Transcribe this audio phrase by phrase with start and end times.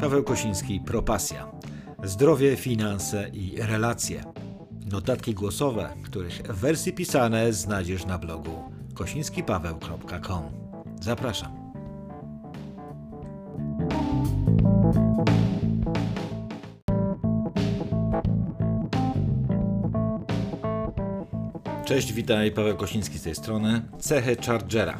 [0.00, 1.52] Paweł Kosiński, Propasja.
[2.04, 4.24] Zdrowie, finanse i relacje.
[4.90, 8.50] Notatki głosowe, których wersje pisane znajdziesz na blogu
[8.94, 10.42] kosińskipaweł.com.
[11.00, 11.52] Zapraszam.
[21.84, 23.82] Cześć, witaj, Paweł Kosiński z tej strony.
[23.98, 24.98] Cechy Chargera.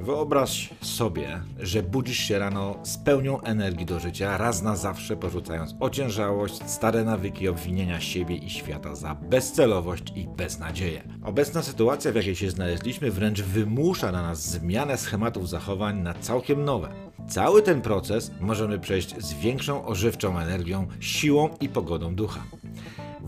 [0.00, 5.74] Wyobraź sobie, że budzisz się rano z pełnią energii do życia, raz na zawsze porzucając
[5.80, 11.02] ociężałość, stare nawyki obwinienia siebie i świata za bezcelowość i beznadzieję.
[11.24, 16.64] Obecna sytuacja, w jakiej się znaleźliśmy, wręcz wymusza na nas zmianę schematów zachowań na całkiem
[16.64, 16.88] nowe.
[17.28, 22.42] Cały ten proces możemy przejść z większą ożywczą energią, siłą i pogodą ducha.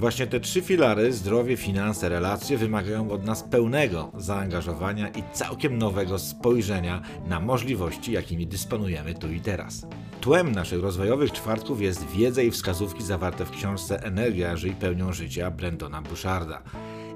[0.03, 6.19] Właśnie te trzy filary zdrowie, finanse, relacje wymagają od nas pełnego zaangażowania i całkiem nowego
[6.19, 9.87] spojrzenia na możliwości, jakimi dysponujemy tu i teraz.
[10.21, 15.51] Tłem naszych rozwojowych czwartków jest wiedza i wskazówki zawarte w książce Energia żyj pełnią życia
[15.51, 16.63] Brendona Busharda.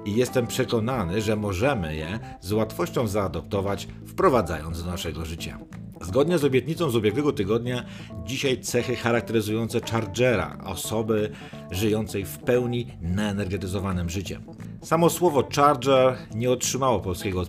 [0.05, 5.59] I jestem przekonany, że możemy je z łatwością zaadoptować, wprowadzając do naszego życia.
[6.01, 7.83] Zgodnie z obietnicą z ubiegłego tygodnia,
[8.25, 11.29] dzisiaj cechy charakteryzujące Chargera, osoby
[11.71, 14.43] żyjącej w pełni naenergetyzowanym życiem.
[14.81, 17.43] Samo słowo Charger nie otrzymało polskiego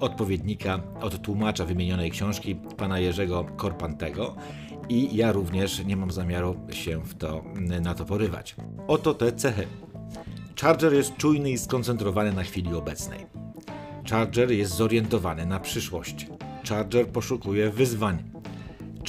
[0.00, 4.36] odpowiednika od tłumacza wymienionej książki pana Jerzego Korpantego
[4.88, 7.44] i ja również nie mam zamiaru się w to,
[7.80, 8.56] na to porywać.
[8.88, 9.66] Oto te cechy.
[10.60, 13.26] Charger jest czujny i skoncentrowany na chwili obecnej.
[14.10, 16.26] Charger jest zorientowany na przyszłość.
[16.68, 18.22] Charger poszukuje wyzwań.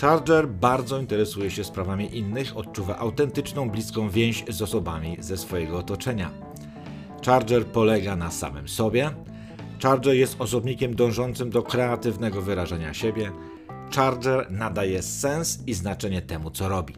[0.01, 6.31] Charger bardzo interesuje się sprawami innych, odczuwa autentyczną, bliską więź z osobami ze swojego otoczenia.
[7.25, 9.09] Charger polega na samym sobie.
[9.83, 13.31] Charger jest osobnikiem dążącym do kreatywnego wyrażenia siebie.
[13.95, 16.95] Charger nadaje sens i znaczenie temu, co robi.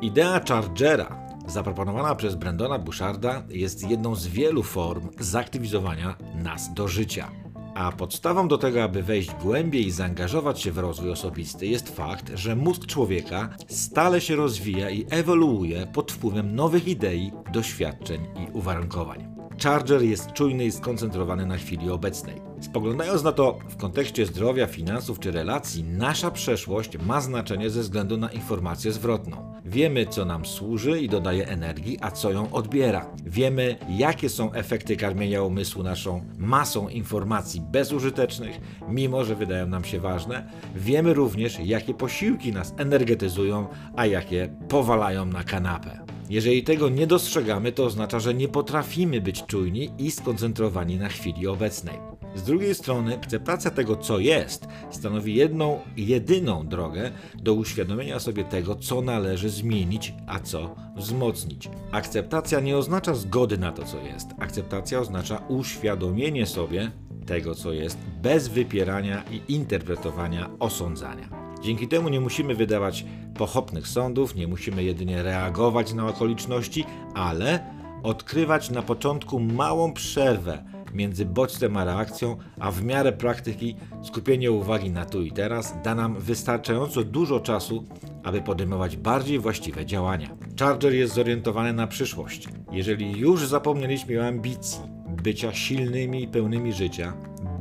[0.00, 7.30] Idea Chargera, zaproponowana przez Brendona Busharda, jest jedną z wielu form zaktywizowania nas do życia.
[7.78, 12.30] A podstawą do tego, aby wejść głębiej i zaangażować się w rozwój osobisty, jest fakt,
[12.34, 19.28] że mózg człowieka stale się rozwija i ewoluuje pod wpływem nowych idei, doświadczeń i uwarunkowań.
[19.62, 22.40] Charger jest czujny i skoncentrowany na chwili obecnej.
[22.60, 28.16] Spoglądając na to w kontekście zdrowia, finansów czy relacji, nasza przeszłość ma znaczenie ze względu
[28.16, 29.57] na informację zwrotną.
[29.68, 33.06] Wiemy, co nam służy i dodaje energii, a co ją odbiera.
[33.26, 40.00] Wiemy, jakie są efekty karmienia umysłu naszą masą informacji bezużytecznych, mimo że wydają nam się
[40.00, 40.48] ważne.
[40.76, 46.00] Wiemy również, jakie posiłki nas energetyzują, a jakie powalają na kanapę.
[46.30, 51.46] Jeżeli tego nie dostrzegamy, to oznacza, że nie potrafimy być czujni i skoncentrowani na chwili
[51.46, 51.98] obecnej.
[52.34, 58.74] Z drugiej strony, akceptacja tego, co jest, stanowi jedną, jedyną drogę do uświadomienia sobie tego,
[58.74, 61.70] co należy zmienić, a co wzmocnić.
[61.92, 64.28] Akceptacja nie oznacza zgody na to, co jest.
[64.38, 66.90] Akceptacja oznacza uświadomienie sobie
[67.26, 71.28] tego, co jest, bez wypierania i interpretowania, osądzania.
[71.62, 76.84] Dzięki temu nie musimy wydawać pochopnych sądów, nie musimy jedynie reagować na okoliczności,
[77.14, 84.52] ale odkrywać na początku małą przerwę między bodźcem a reakcją, a w miarę praktyki skupienie
[84.52, 87.84] uwagi na tu i teraz da nam wystarczająco dużo czasu,
[88.24, 90.36] aby podejmować bardziej właściwe działania.
[90.60, 92.48] Charger jest zorientowany na przyszłość.
[92.72, 94.80] Jeżeli już zapomnieliśmy o ambicji,
[95.22, 97.12] bycia silnymi i pełnymi życia,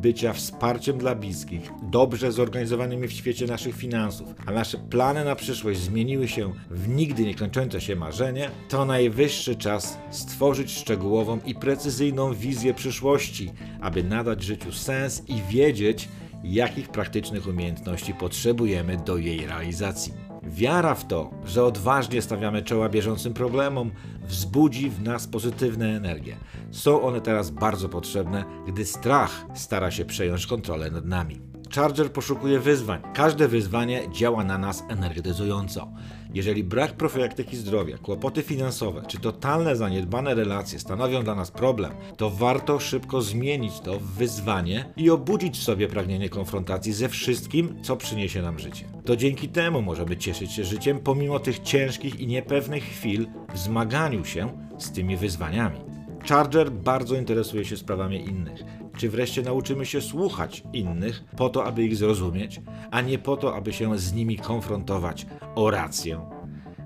[0.07, 5.79] bycia wsparciem dla bliskich, dobrze zorganizowanymi w świecie naszych finansów, a nasze plany na przyszłość
[5.79, 12.73] zmieniły się w nigdy niekończące się marzenie, to najwyższy czas stworzyć szczegółową i precyzyjną wizję
[12.73, 13.51] przyszłości,
[13.81, 16.09] aby nadać życiu sens i wiedzieć,
[16.44, 20.27] jakich praktycznych umiejętności potrzebujemy do jej realizacji.
[20.47, 23.91] Wiara w to, że odważnie stawiamy czoła bieżącym problemom,
[24.28, 26.38] wzbudzi w nas pozytywne energie.
[26.72, 31.41] Są one teraz bardzo potrzebne, gdy strach stara się przejąć kontrolę nad nami.
[31.76, 33.02] Charger poszukuje wyzwań.
[33.14, 35.88] Każde wyzwanie działa na nas energetyzująco.
[36.34, 42.30] Jeżeli brak profilaktyki zdrowia, kłopoty finansowe czy totalne zaniedbane relacje stanowią dla nas problem, to
[42.30, 47.98] warto szybko zmienić to w wyzwanie i obudzić w sobie pragnienie konfrontacji ze wszystkim, co
[47.98, 48.86] przyniesie nam życie.
[49.06, 54.25] To dzięki temu możemy cieszyć się życiem pomimo tych ciężkich i niepewnych chwil w zmaganiu
[54.25, 55.97] się z tymi wyzwaniami.
[56.29, 58.63] Charger bardzo interesuje się sprawami innych.
[58.97, 63.56] Czy wreszcie nauczymy się słuchać innych po to, aby ich zrozumieć, a nie po to,
[63.56, 65.25] aby się z nimi konfrontować
[65.56, 66.29] o rację?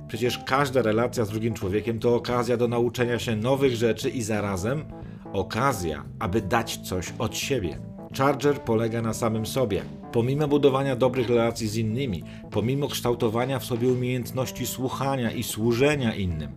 [0.08, 4.86] Przecież każda relacja z drugim człowiekiem to okazja do nauczenia się nowych rzeczy i zarazem
[5.34, 7.80] okazja, aby dać coś od siebie.
[8.18, 9.84] Charger polega na samym sobie.
[10.12, 16.56] Pomimo budowania dobrych relacji z innymi, pomimo kształtowania w sobie umiejętności słuchania i służenia innym,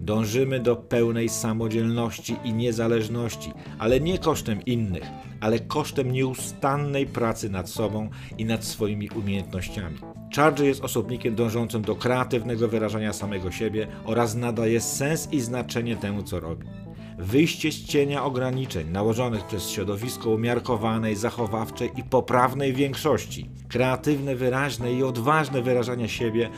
[0.00, 5.04] dążymy do pełnej samodzielności i niezależności, ale nie kosztem innych,
[5.40, 8.08] ale kosztem nieustannej pracy nad sobą
[8.38, 9.98] i nad swoimi umiejętnościami.
[10.36, 16.22] Charger jest osobnikiem dążącym do kreatywnego wyrażania samego siebie oraz nadaje sens i znaczenie temu,
[16.22, 16.66] co robi
[17.18, 25.02] wyjście z cienia ograniczeń nałożonych przez środowisko umiarkowanej, zachowawczej i poprawnej większości, kreatywne, wyraźne i
[25.02, 26.50] odważne wyrażanie siebie,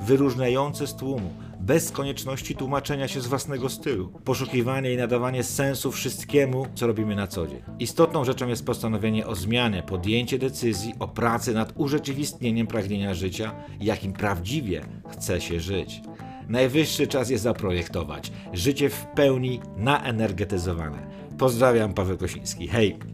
[0.00, 1.30] wyróżniające z tłumu,
[1.66, 7.26] bez konieczności tłumaczenia się z własnego stylu, poszukiwanie i nadawanie sensu wszystkiemu, co robimy na
[7.26, 7.62] co dzień.
[7.78, 14.12] Istotną rzeczą jest postanowienie o zmianie, podjęcie decyzji o pracy nad urzeczywistnieniem pragnienia życia, jakim
[14.12, 16.00] prawdziwie chce się żyć.
[16.48, 18.32] Najwyższy czas je zaprojektować.
[18.52, 21.06] Życie w pełni naenergetyzowane.
[21.38, 22.68] Pozdrawiam, Paweł Kosiński.
[22.68, 23.13] Hej!